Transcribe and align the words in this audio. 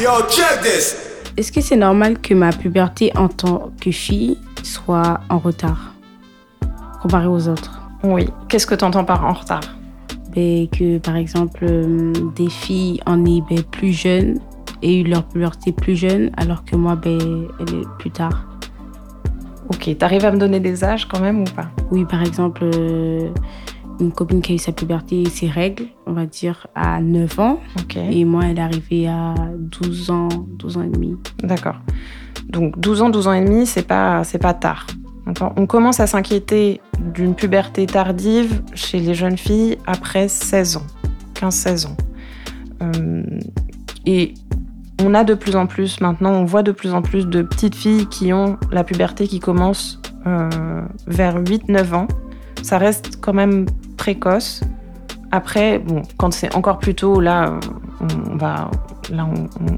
Yo, 0.00 0.10
check 0.30 0.60
this. 0.62 0.96
Est-ce 1.36 1.50
que 1.50 1.60
c'est 1.60 1.76
normal 1.76 2.20
que 2.20 2.34
ma 2.34 2.50
puberté 2.50 3.10
en 3.16 3.28
tant 3.28 3.72
que 3.80 3.90
fille 3.90 4.38
soit 4.62 5.20
en 5.28 5.38
retard 5.38 5.92
comparé 7.02 7.26
aux 7.26 7.48
autres? 7.48 7.80
Oui. 8.04 8.28
Qu'est-ce 8.48 8.66
que 8.66 8.76
tu 8.76 8.84
entends 8.84 9.04
par 9.04 9.24
en 9.24 9.32
retard? 9.32 9.62
Ben, 10.34 10.68
Que 10.68 10.98
par 10.98 11.16
exemple, 11.16 11.64
euh, 11.64 12.12
des 12.36 12.48
filles 12.48 13.00
en 13.06 13.24
aient 13.24 13.42
ben, 13.50 13.62
plus 13.64 13.92
jeunes 13.92 14.38
et 14.82 15.00
eu 15.00 15.04
leur 15.04 15.24
puberté 15.24 15.72
plus 15.72 15.96
jeune, 15.96 16.30
alors 16.36 16.64
que 16.64 16.76
moi, 16.76 16.94
ben, 16.94 17.48
elle 17.58 17.74
est 17.74 17.88
plus 17.98 18.10
tard. 18.12 18.46
Ok, 19.68 19.96
t'arrives 19.98 20.24
à 20.24 20.30
me 20.30 20.38
donner 20.38 20.60
des 20.60 20.84
âges 20.84 21.08
quand 21.08 21.18
même 21.18 21.40
ou 21.40 21.44
pas? 21.44 21.68
Oui, 21.90 22.04
par 22.04 22.22
exemple, 22.22 22.62
euh, 22.62 23.30
une 24.00 24.12
copine 24.12 24.42
qui 24.42 24.52
a 24.52 24.54
eu 24.54 24.58
sa 24.58 24.72
puberté 24.72 25.22
et 25.22 25.28
ses 25.28 25.48
règles, 25.48 25.86
on 26.06 26.12
va 26.12 26.26
dire, 26.26 26.66
à 26.74 27.00
9 27.00 27.40
ans. 27.40 27.60
Ok. 27.78 27.96
Et 27.96 28.24
moi, 28.24 28.44
elle 28.46 28.58
est 28.58 28.62
arrivée 28.62 29.08
à 29.08 29.34
12 29.56 30.10
ans, 30.10 30.28
12 30.58 30.76
ans 30.76 30.82
et 30.82 30.88
demi. 30.88 31.16
D'accord. 31.42 31.76
Donc 32.48 32.78
12 32.78 33.02
ans, 33.02 33.10
12 33.10 33.28
ans 33.28 33.32
et 33.32 33.44
demi, 33.44 33.66
c'est 33.66 33.86
pas, 33.86 34.24
c'est 34.24 34.38
pas 34.38 34.54
tard. 34.54 34.86
On 35.56 35.66
commence 35.66 35.98
à 35.98 36.06
s'inquiéter 36.06 36.80
d'une 37.00 37.34
puberté 37.34 37.86
tardive 37.86 38.62
chez 38.74 39.00
les 39.00 39.14
jeunes 39.14 39.36
filles 39.36 39.76
après 39.84 40.28
16 40.28 40.76
ans, 40.76 40.86
15-16 41.34 41.86
ans. 41.88 41.96
Euh, 42.82 43.24
et 44.06 44.34
on 45.02 45.14
a 45.14 45.24
de 45.24 45.34
plus 45.34 45.56
en 45.56 45.66
plus, 45.66 46.00
maintenant, 46.00 46.32
on 46.32 46.44
voit 46.44 46.62
de 46.62 46.70
plus 46.70 46.94
en 46.94 47.02
plus 47.02 47.26
de 47.26 47.42
petites 47.42 47.74
filles 47.74 48.06
qui 48.06 48.32
ont 48.32 48.56
la 48.70 48.84
puberté 48.84 49.26
qui 49.26 49.40
commence 49.40 50.00
euh, 50.26 50.82
vers 51.08 51.42
8-9 51.42 51.94
ans. 51.94 52.08
Ça 52.62 52.78
reste 52.78 53.20
quand 53.20 53.34
même 53.34 53.66
précoce. 54.06 54.60
Après, 55.32 55.80
bon, 55.80 56.02
quand 56.16 56.32
c'est 56.32 56.54
encore 56.54 56.78
plus 56.78 56.94
tôt, 56.94 57.18
là, 57.20 57.58
on 58.00 58.36
va, 58.36 58.70
là, 59.10 59.28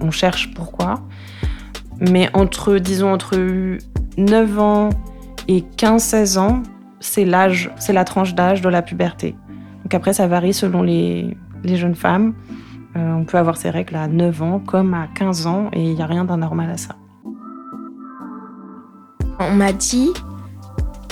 on, 0.00 0.10
cherche 0.10 0.54
pourquoi. 0.54 1.02
Mais 2.00 2.30
entre, 2.32 2.78
disons, 2.78 3.12
entre 3.12 3.36
9 4.16 4.58
ans 4.58 4.88
et 5.46 5.62
15-16 5.76 6.38
ans, 6.38 6.62
c'est 7.00 7.26
l'âge, 7.26 7.70
c'est 7.76 7.92
la 7.92 8.04
tranche 8.04 8.34
d'âge 8.34 8.62
de 8.62 8.70
la 8.70 8.80
puberté. 8.80 9.36
Donc 9.82 9.92
après, 9.92 10.14
ça 10.14 10.26
varie 10.26 10.54
selon 10.54 10.82
les, 10.82 11.36
les 11.62 11.76
jeunes 11.76 11.94
femmes. 11.94 12.32
Euh, 12.96 13.12
on 13.12 13.24
peut 13.24 13.36
avoir 13.36 13.58
ses 13.58 13.68
règles 13.68 13.96
à 13.96 14.08
9 14.08 14.42
ans 14.42 14.58
comme 14.58 14.94
à 14.94 15.06
15 15.14 15.46
ans 15.46 15.68
et 15.74 15.84
il 15.84 15.94
n'y 15.94 16.02
a 16.02 16.06
rien 16.06 16.24
d'anormal 16.24 16.70
à 16.70 16.78
ça. 16.78 16.96
On 19.38 19.52
m'a 19.52 19.72
dit 19.74 20.08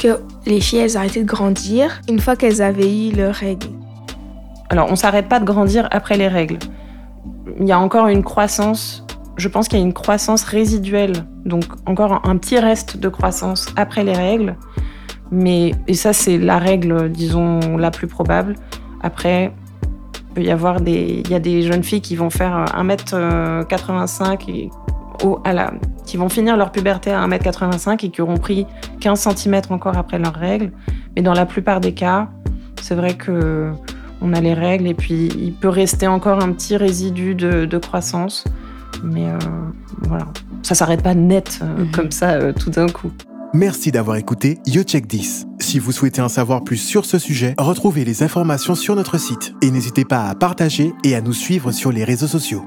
que 0.02 0.20
les 0.46 0.60
filles, 0.60 0.80
elles 0.80 0.96
arrêtaient 0.96 1.22
de 1.22 1.28
grandir 1.28 2.00
une 2.08 2.18
fois 2.18 2.34
qu'elles 2.34 2.60
avaient 2.60 3.08
eu 3.08 3.12
leurs 3.12 3.34
règles. 3.34 3.68
Alors, 4.68 4.88
on 4.90 4.96
s'arrête 4.96 5.28
pas 5.28 5.38
de 5.38 5.44
grandir 5.44 5.86
après 5.90 6.16
les 6.16 6.28
règles. 6.28 6.58
Il 7.60 7.66
y 7.68 7.72
a 7.72 7.78
encore 7.78 8.08
une 8.08 8.24
croissance, 8.24 9.04
je 9.36 9.48
pense 9.48 9.68
qu'il 9.68 9.78
y 9.78 9.82
a 9.82 9.84
une 9.84 9.92
croissance 9.92 10.44
résiduelle, 10.44 11.12
donc 11.44 11.64
encore 11.86 12.20
un, 12.24 12.36
petit 12.36 12.58
reste 12.58 12.96
de 12.96 13.08
croissance 13.08 13.66
après 13.76 14.02
les 14.02 14.14
règles. 14.14 14.56
Mais, 15.30 15.72
ça, 15.92 16.12
c'est 16.12 16.36
la 16.38 16.58
règle, 16.58 17.10
disons, 17.10 17.76
la 17.76 17.90
plus 17.90 18.06
probable. 18.06 18.54
Après, 19.02 19.52
il 20.14 20.34
peut 20.34 20.42
y 20.42 20.50
avoir 20.50 20.80
des, 20.80 21.22
a 21.32 21.38
des 21.38 21.62
jeunes 21.62 21.84
filles 21.84 22.00
qui 22.00 22.16
vont 22.16 22.30
faire 22.30 22.64
1m85 22.76 24.50
et, 24.50 24.70
au- 25.24 25.38
à 25.44 25.52
la, 25.52 25.72
qui 26.06 26.16
vont 26.16 26.28
finir 26.28 26.56
leur 26.56 26.72
puberté 26.72 27.10
à 27.12 27.26
1m85 27.26 28.04
et 28.06 28.10
qui 28.10 28.20
auront 28.22 28.36
pris 28.36 28.66
15 29.00 29.28
cm 29.36 29.60
encore 29.70 29.96
après 29.96 30.18
leurs 30.18 30.34
règles. 30.34 30.72
Mais 31.16 31.22
dans 31.22 31.34
la 31.34 31.46
plupart 31.46 31.80
des 31.80 31.92
cas, 31.94 32.28
c'est 32.80 32.94
vrai 32.94 33.14
que 33.14 33.70
on 34.20 34.32
a 34.34 34.40
les 34.40 34.54
règles 34.54 34.86
et 34.86 34.94
puis 34.94 35.28
il 35.38 35.52
peut 35.52 35.68
rester 35.68 36.06
encore 36.06 36.42
un 36.42 36.52
petit 36.52 36.76
résidu 36.76 37.34
de, 37.34 37.64
de 37.64 37.78
croissance. 37.78 38.44
Mais 39.02 39.26
euh, 39.26 39.38
voilà, 40.02 40.26
ça 40.62 40.74
s'arrête 40.74 41.02
pas 41.02 41.14
net 41.14 41.58
euh, 41.62 41.84
Mhm. 41.84 41.90
comme 41.90 42.10
ça 42.12 42.30
euh, 42.32 42.52
tout 42.52 42.70
d'un 42.70 42.86
coup. 42.88 43.10
Merci 43.54 43.90
d'avoir 43.92 44.16
écouté 44.16 44.58
You 44.66 44.82
Check 44.82 45.08
This. 45.08 45.46
Si 45.60 45.78
vous 45.78 45.92
souhaitez 45.92 46.22
en 46.22 46.28
savoir 46.28 46.64
plus 46.64 46.78
sur 46.78 47.04
ce 47.04 47.18
sujet, 47.18 47.54
retrouvez 47.58 48.04
les 48.04 48.22
informations 48.22 48.74
sur 48.74 48.94
notre 48.96 49.18
site 49.18 49.54
et 49.60 49.70
n'hésitez 49.70 50.04
pas 50.06 50.24
à 50.28 50.34
partager 50.34 50.94
et 51.04 51.14
à 51.14 51.20
nous 51.20 51.34
suivre 51.34 51.70
sur 51.72 51.92
les 51.92 52.04
réseaux 52.04 52.26
sociaux. 52.28 52.64